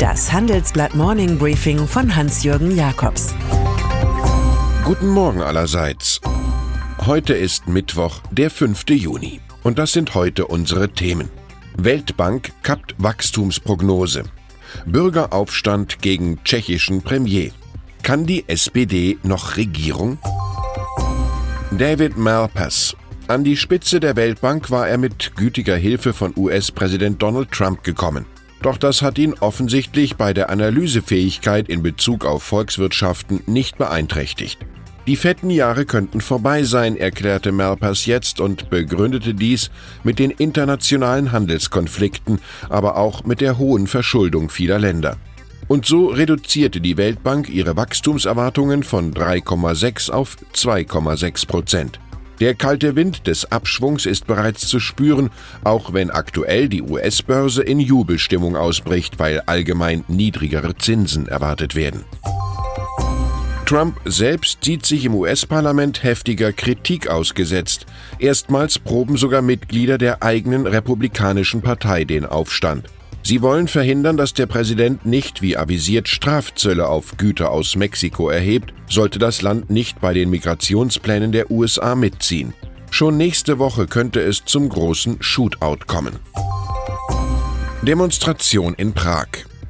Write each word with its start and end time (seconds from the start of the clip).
Das 0.00 0.32
Handelsblatt 0.32 0.94
Morning 0.94 1.36
Briefing 1.36 1.86
von 1.86 2.16
Hans-Jürgen 2.16 2.74
Jakobs. 2.74 3.34
Guten 4.82 5.08
Morgen 5.08 5.42
allerseits. 5.42 6.22
Heute 7.04 7.34
ist 7.34 7.68
Mittwoch, 7.68 8.22
der 8.30 8.50
5. 8.50 8.84
Juni. 8.88 9.42
Und 9.62 9.78
das 9.78 9.92
sind 9.92 10.14
heute 10.14 10.46
unsere 10.46 10.88
Themen. 10.88 11.28
Weltbank 11.76 12.50
kappt 12.62 12.94
Wachstumsprognose. 12.96 14.22
Bürgeraufstand 14.86 16.00
gegen 16.00 16.42
tschechischen 16.44 17.02
Premier. 17.02 17.50
Kann 18.02 18.24
die 18.24 18.48
SPD 18.48 19.18
noch 19.22 19.58
Regierung? 19.58 20.16
David 21.72 22.16
Malpass. 22.16 22.96
An 23.28 23.44
die 23.44 23.58
Spitze 23.58 24.00
der 24.00 24.16
Weltbank 24.16 24.70
war 24.70 24.88
er 24.88 24.96
mit 24.96 25.36
gütiger 25.36 25.76
Hilfe 25.76 26.14
von 26.14 26.32
US-Präsident 26.38 27.20
Donald 27.20 27.52
Trump 27.52 27.84
gekommen. 27.84 28.24
Doch 28.62 28.76
das 28.76 29.02
hat 29.02 29.18
ihn 29.18 29.34
offensichtlich 29.40 30.16
bei 30.16 30.34
der 30.34 30.50
Analysefähigkeit 30.50 31.68
in 31.68 31.82
Bezug 31.82 32.26
auf 32.26 32.42
Volkswirtschaften 32.42 33.42
nicht 33.46 33.78
beeinträchtigt. 33.78 34.58
Die 35.06 35.16
fetten 35.16 35.50
Jahre 35.50 35.86
könnten 35.86 36.20
vorbei 36.20 36.62
sein, 36.62 36.96
erklärte 36.96 37.52
Malpass 37.52 38.04
jetzt 38.04 38.38
und 38.38 38.68
begründete 38.68 39.34
dies 39.34 39.70
mit 40.04 40.18
den 40.18 40.30
internationalen 40.30 41.32
Handelskonflikten, 41.32 42.38
aber 42.68 42.96
auch 42.96 43.24
mit 43.24 43.40
der 43.40 43.56
hohen 43.56 43.86
Verschuldung 43.86 44.50
vieler 44.50 44.78
Länder. 44.78 45.16
Und 45.68 45.86
so 45.86 46.08
reduzierte 46.08 46.80
die 46.80 46.96
Weltbank 46.96 47.48
ihre 47.48 47.76
Wachstumserwartungen 47.76 48.82
von 48.82 49.14
3,6 49.14 50.10
auf 50.10 50.36
2,6 50.54 51.46
Prozent. 51.46 52.00
Der 52.40 52.54
kalte 52.54 52.96
Wind 52.96 53.26
des 53.26 53.52
Abschwungs 53.52 54.06
ist 54.06 54.26
bereits 54.26 54.66
zu 54.66 54.80
spüren, 54.80 55.30
auch 55.62 55.92
wenn 55.92 56.10
aktuell 56.10 56.70
die 56.70 56.80
US-Börse 56.80 57.62
in 57.62 57.78
Jubelstimmung 57.78 58.56
ausbricht, 58.56 59.18
weil 59.18 59.40
allgemein 59.40 60.04
niedrigere 60.08 60.74
Zinsen 60.76 61.28
erwartet 61.28 61.74
werden. 61.74 62.04
Trump 63.66 64.00
selbst 64.04 64.64
sieht 64.64 64.84
sich 64.84 65.04
im 65.04 65.14
US-Parlament 65.14 66.02
heftiger 66.02 66.52
Kritik 66.52 67.08
ausgesetzt. 67.08 67.86
Erstmals 68.18 68.80
proben 68.80 69.16
sogar 69.16 69.42
Mitglieder 69.42 69.96
der 69.96 70.24
eigenen 70.24 70.66
Republikanischen 70.66 71.60
Partei 71.60 72.04
den 72.04 72.24
Aufstand. 72.26 72.86
Sie 73.30 73.42
wollen 73.42 73.68
verhindern, 73.68 74.16
dass 74.16 74.34
der 74.34 74.46
Präsident 74.46 75.06
nicht, 75.06 75.40
wie 75.40 75.56
avisiert, 75.56 76.08
Strafzölle 76.08 76.88
auf 76.88 77.16
Güter 77.16 77.52
aus 77.52 77.76
Mexiko 77.76 78.28
erhebt, 78.28 78.74
sollte 78.88 79.20
das 79.20 79.40
Land 79.40 79.70
nicht 79.70 80.00
bei 80.00 80.12
den 80.12 80.30
Migrationsplänen 80.30 81.30
der 81.30 81.48
USA 81.48 81.94
mitziehen. 81.94 82.54
Schon 82.90 83.16
nächste 83.16 83.60
Woche 83.60 83.86
könnte 83.86 84.20
es 84.20 84.44
zum 84.46 84.68
großen 84.68 85.18
Shootout 85.20 85.86
kommen. 85.86 86.16
Demonstration 87.82 88.74
in 88.74 88.94
Prag. 88.94 89.28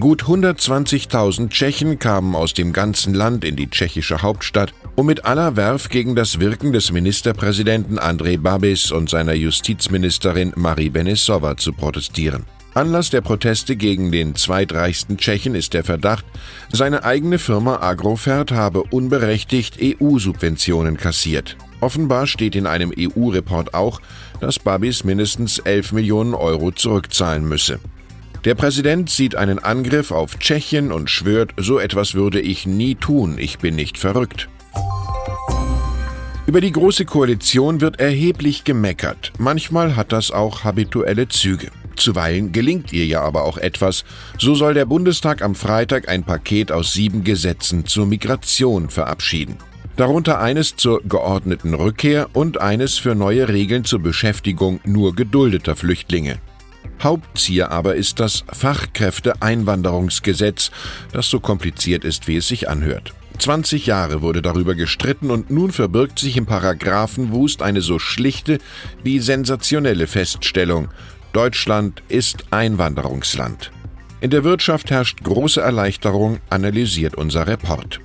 Gut 0.00 0.22
120.000 0.22 1.50
Tschechen 1.50 1.98
kamen 1.98 2.34
aus 2.34 2.54
dem 2.54 2.72
ganzen 2.72 3.12
Land 3.12 3.44
in 3.44 3.56
die 3.56 3.68
tschechische 3.68 4.22
Hauptstadt, 4.22 4.72
um 4.96 5.04
mit 5.04 5.26
aller 5.26 5.56
Werf 5.56 5.90
gegen 5.90 6.16
das 6.16 6.40
Wirken 6.40 6.72
des 6.72 6.90
Ministerpräsidenten 6.90 7.98
Andrej 7.98 8.38
Babis 8.38 8.90
und 8.90 9.10
seiner 9.10 9.34
Justizministerin 9.34 10.54
Marie 10.56 10.88
Benesova 10.88 11.58
zu 11.58 11.74
protestieren. 11.74 12.46
Anlass 12.74 13.10
der 13.10 13.20
Proteste 13.20 13.76
gegen 13.76 14.10
den 14.10 14.34
zweitreichsten 14.34 15.18
Tschechen 15.18 15.54
ist 15.54 15.74
der 15.74 15.84
Verdacht, 15.84 16.24
seine 16.70 17.04
eigene 17.04 17.38
Firma 17.38 17.82
Agrofert 17.82 18.50
habe 18.50 18.82
unberechtigt 18.84 19.76
EU-Subventionen 19.82 20.96
kassiert. 20.96 21.58
Offenbar 21.80 22.26
steht 22.26 22.56
in 22.56 22.66
einem 22.66 22.90
EU-Report 22.98 23.74
auch, 23.74 24.00
dass 24.40 24.58
Babis 24.58 25.04
mindestens 25.04 25.58
11 25.58 25.92
Millionen 25.92 26.32
Euro 26.32 26.70
zurückzahlen 26.70 27.46
müsse. 27.46 27.78
Der 28.44 28.54
Präsident 28.54 29.10
sieht 29.10 29.36
einen 29.36 29.58
Angriff 29.58 30.10
auf 30.10 30.38
Tschechien 30.38 30.92
und 30.92 31.10
schwört, 31.10 31.52
so 31.58 31.78
etwas 31.78 32.14
würde 32.14 32.40
ich 32.40 32.66
nie 32.66 32.94
tun, 32.94 33.36
ich 33.38 33.58
bin 33.58 33.76
nicht 33.76 33.98
verrückt. 33.98 34.48
Über 36.46 36.60
die 36.60 36.72
Große 36.72 37.04
Koalition 37.04 37.82
wird 37.82 38.00
erheblich 38.00 38.64
gemeckert. 38.64 39.32
Manchmal 39.38 39.94
hat 39.94 40.10
das 40.10 40.30
auch 40.30 40.64
habituelle 40.64 41.28
Züge. 41.28 41.70
Zuweilen 42.02 42.50
gelingt 42.50 42.92
ihr 42.92 43.06
ja 43.06 43.22
aber 43.22 43.44
auch 43.44 43.58
etwas. 43.58 44.02
So 44.38 44.56
soll 44.56 44.74
der 44.74 44.86
Bundestag 44.86 45.40
am 45.40 45.54
Freitag 45.54 46.08
ein 46.08 46.24
Paket 46.24 46.72
aus 46.72 46.92
sieben 46.92 47.22
Gesetzen 47.22 47.86
zur 47.86 48.06
Migration 48.06 48.90
verabschieden. 48.90 49.58
Darunter 49.96 50.40
eines 50.40 50.74
zur 50.74 51.00
geordneten 51.02 51.74
Rückkehr 51.74 52.28
und 52.32 52.60
eines 52.60 52.98
für 52.98 53.14
neue 53.14 53.48
Regeln 53.48 53.84
zur 53.84 54.00
Beschäftigung 54.00 54.80
nur 54.84 55.14
geduldeter 55.14 55.76
Flüchtlinge. 55.76 56.40
Hauptziel 57.00 57.62
aber 57.64 57.94
ist 57.94 58.18
das 58.18 58.42
Fachkräfteeinwanderungsgesetz, 58.52 60.72
das 61.12 61.28
so 61.28 61.38
kompliziert 61.38 62.04
ist, 62.04 62.26
wie 62.26 62.34
es 62.36 62.48
sich 62.48 62.68
anhört. 62.68 63.14
20 63.38 63.86
Jahre 63.86 64.20
wurde 64.22 64.42
darüber 64.42 64.74
gestritten 64.74 65.30
und 65.30 65.50
nun 65.50 65.70
verbirgt 65.72 66.18
sich 66.18 66.36
im 66.36 66.44
Paragraphenwust 66.46 67.62
eine 67.62 67.80
so 67.80 67.98
schlichte 67.98 68.58
wie 69.02 69.20
sensationelle 69.20 70.06
Feststellung. 70.06 70.88
Deutschland 71.32 72.02
ist 72.08 72.44
Einwanderungsland. 72.50 73.72
In 74.20 74.30
der 74.30 74.44
Wirtschaft 74.44 74.90
herrscht 74.90 75.24
große 75.24 75.62
Erleichterung, 75.62 76.40
analysiert 76.50 77.14
unser 77.14 77.46
Report. 77.46 78.00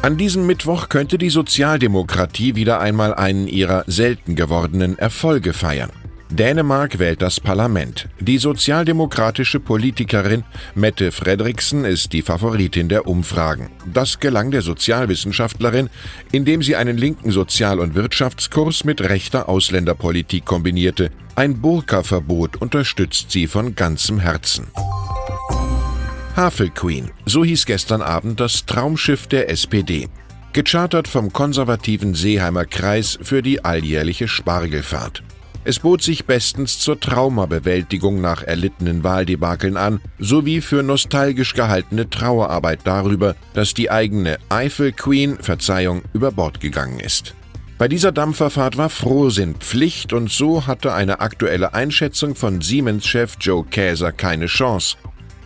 An 0.00 0.16
diesem 0.16 0.46
Mittwoch 0.46 0.88
könnte 0.88 1.18
die 1.18 1.28
Sozialdemokratie 1.28 2.56
wieder 2.56 2.80
einmal 2.80 3.14
einen 3.14 3.48
ihrer 3.48 3.84
selten 3.86 4.34
gewordenen 4.34 4.98
Erfolge 4.98 5.52
feiern. 5.52 5.90
Dänemark 6.32 6.98
wählt 6.98 7.20
das 7.20 7.40
Parlament. 7.40 8.08
Die 8.18 8.38
sozialdemokratische 8.38 9.60
Politikerin 9.60 10.44
Mette 10.74 11.12
Fredriksen 11.12 11.84
ist 11.84 12.14
die 12.14 12.22
Favoritin 12.22 12.88
der 12.88 13.06
Umfragen. 13.06 13.68
Das 13.92 14.18
gelang 14.18 14.50
der 14.50 14.62
Sozialwissenschaftlerin, 14.62 15.90
indem 16.30 16.62
sie 16.62 16.74
einen 16.74 16.96
linken 16.96 17.32
Sozial- 17.32 17.80
und 17.80 17.94
Wirtschaftskurs 17.94 18.84
mit 18.84 19.02
rechter 19.02 19.50
Ausländerpolitik 19.50 20.46
kombinierte. 20.46 21.10
Ein 21.34 21.60
Burka-Verbot 21.60 22.56
unterstützt 22.56 23.30
sie 23.30 23.46
von 23.46 23.74
ganzem 23.74 24.18
Herzen. 24.18 24.68
Havel 26.34 26.70
Queen, 26.70 27.10
so 27.26 27.44
hieß 27.44 27.66
gestern 27.66 28.00
Abend 28.00 28.40
das 28.40 28.64
Traumschiff 28.64 29.26
der 29.26 29.50
SPD. 29.50 30.08
Gechartert 30.54 31.08
vom 31.08 31.30
konservativen 31.30 32.14
Seeheimer 32.14 32.64
Kreis 32.64 33.18
für 33.20 33.42
die 33.42 33.62
alljährliche 33.62 34.28
Spargelfahrt. 34.28 35.22
Es 35.64 35.78
bot 35.78 36.02
sich 36.02 36.24
bestens 36.24 36.80
zur 36.80 36.98
Traumabewältigung 36.98 38.20
nach 38.20 38.42
erlittenen 38.42 39.04
Wahldebakeln 39.04 39.76
an, 39.76 40.00
sowie 40.18 40.60
für 40.60 40.82
nostalgisch 40.82 41.54
gehaltene 41.54 42.10
Trauerarbeit 42.10 42.80
darüber, 42.82 43.36
dass 43.54 43.72
die 43.72 43.88
eigene 43.88 44.38
Eiffel 44.48 44.90
Queen, 44.90 45.38
Verzeihung, 45.38 46.02
über 46.12 46.32
Bord 46.32 46.58
gegangen 46.58 46.98
ist. 46.98 47.34
Bei 47.78 47.86
dieser 47.86 48.10
Dampferfahrt 48.10 48.76
war 48.76 48.90
Frohsinn 48.90 49.54
Pflicht 49.54 50.12
und 50.12 50.30
so 50.30 50.66
hatte 50.66 50.94
eine 50.94 51.20
aktuelle 51.20 51.74
Einschätzung 51.74 52.34
von 52.34 52.60
Siemens-Chef 52.60 53.36
Joe 53.40 53.64
Käser 53.64 54.10
keine 54.10 54.46
Chance. 54.46 54.96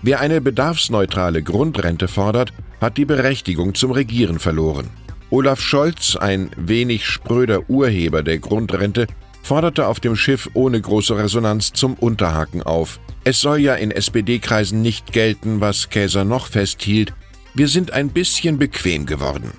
Wer 0.00 0.20
eine 0.20 0.40
bedarfsneutrale 0.40 1.42
Grundrente 1.42 2.08
fordert, 2.08 2.54
hat 2.80 2.96
die 2.96 3.04
Berechtigung 3.04 3.74
zum 3.74 3.90
Regieren 3.90 4.38
verloren. 4.38 4.88
Olaf 5.30 5.60
Scholz, 5.60 6.16
ein 6.16 6.50
wenig 6.56 7.06
spröder 7.06 7.68
Urheber 7.68 8.22
der 8.22 8.38
Grundrente, 8.38 9.06
forderte 9.46 9.86
auf 9.86 10.00
dem 10.00 10.16
Schiff 10.16 10.50
ohne 10.54 10.80
große 10.80 11.16
Resonanz 11.16 11.72
zum 11.72 11.94
Unterhaken 11.94 12.62
auf. 12.62 12.98
Es 13.22 13.40
soll 13.40 13.60
ja 13.60 13.74
in 13.76 13.92
SPD-Kreisen 13.92 14.82
nicht 14.82 15.12
gelten, 15.12 15.60
was 15.60 15.88
Käser 15.88 16.24
noch 16.24 16.48
festhielt. 16.48 17.14
Wir 17.54 17.68
sind 17.68 17.92
ein 17.92 18.10
bisschen 18.10 18.58
bequem 18.58 19.06
geworden. 19.06 19.52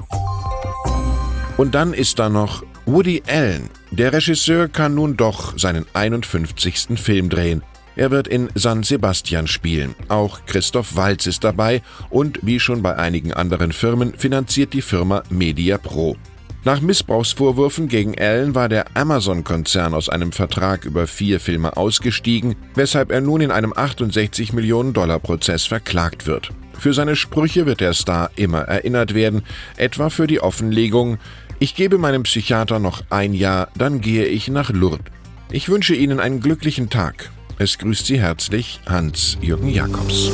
Und 1.55 1.73
dann 1.73 1.93
ist 1.93 2.19
da 2.19 2.27
noch 2.29 2.63
Woody 2.85 3.23
Allen. 3.27 3.69
Der 3.91 4.11
Regisseur 4.11 4.67
kann 4.67 4.93
nun 4.93 5.15
doch 5.15 5.57
seinen 5.57 5.85
51. 5.93 6.99
Film 6.99 7.29
drehen. 7.29 7.63
Er 7.95 8.11
wird 8.11 8.27
in 8.27 8.49
San 8.55 8.83
Sebastian 8.83 9.47
spielen. 9.47 9.95
Auch 10.09 10.45
Christoph 10.45 10.95
Walz 10.97 11.25
ist 11.25 11.43
dabei 11.43 11.81
und 12.09 12.39
wie 12.43 12.59
schon 12.59 12.83
bei 12.83 12.95
einigen 12.97 13.33
anderen 13.33 13.71
Firmen 13.71 14.13
finanziert 14.13 14.73
die 14.73 14.81
Firma 14.81 15.23
Media 15.29 15.77
Pro. 15.77 16.17
Nach 16.67 16.81
Missbrauchsvorwürfen 16.81 17.87
gegen 17.87 18.19
Allen 18.19 18.53
war 18.53 18.67
der 18.67 18.87
Amazon-Konzern 18.93 19.93
aus 19.93 20.09
einem 20.09 20.33
Vertrag 20.33 20.83
über 20.83 21.07
vier 21.07 21.39
Filme 21.39 21.77
ausgestiegen, 21.77 22.57
weshalb 22.75 23.09
er 23.09 23.21
nun 23.21 23.39
in 23.39 23.51
einem 23.51 23.71
68 23.73 24.51
Millionen 24.51 24.91
Dollar 24.91 25.19
Prozess 25.19 25.63
verklagt 25.63 26.27
wird. 26.27 26.49
Für 26.77 26.93
seine 26.93 27.15
Sprüche 27.15 27.65
wird 27.65 27.79
der 27.79 27.93
Star 27.93 28.31
immer 28.35 28.63
erinnert 28.63 29.13
werden, 29.13 29.43
etwa 29.77 30.09
für 30.09 30.27
die 30.27 30.41
Offenlegung 30.41 31.19
Ich 31.59 31.73
gebe 31.73 31.97
meinem 31.97 32.23
Psychiater 32.23 32.79
noch 32.79 33.01
ein 33.09 33.33
Jahr, 33.33 33.69
dann 33.77 34.01
gehe 34.01 34.25
ich 34.25 34.49
nach 34.49 34.69
Lourdes. 34.69 35.05
Ich 35.49 35.69
wünsche 35.69 35.95
Ihnen 35.95 36.19
einen 36.19 36.41
glücklichen 36.41 36.89
Tag. 36.89 37.31
Es 37.59 37.77
grüßt 37.77 38.07
Sie 38.07 38.19
herzlich 38.19 38.81
Hans-Jürgen 38.85 39.69
Jakobs. 39.69 40.33